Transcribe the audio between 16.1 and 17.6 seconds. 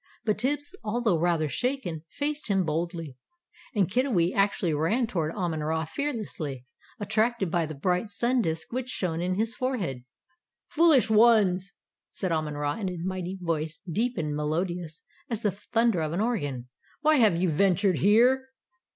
an organ. "Why have you